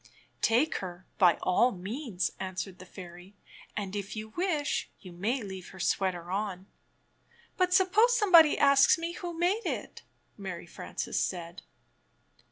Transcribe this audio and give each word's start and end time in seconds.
"Take 0.41 0.77
her, 0.77 1.05
by 1.19 1.37
all 1.43 1.71
means" 1.71 2.31
answered 2.39 2.79
the 2.79 2.87
fairy; 2.87 3.35
"and, 3.77 3.95
if 3.95 4.15
you 4.15 4.29
wish, 4.29 4.89
you 4.99 5.11
may 5.13 5.43
leave 5.43 5.69
her 5.69 5.79
sweater 5.79 6.31
on." 6.31 6.65
"But 7.55 7.71
suppose 7.71 8.17
someone 8.17 8.47
asks 8.55 8.97
me 8.97 9.11
who 9.11 9.37
made 9.37 9.61
it?" 9.67 10.01
Mary 10.39 10.65
Frances 10.65 11.19
said. 11.19 11.61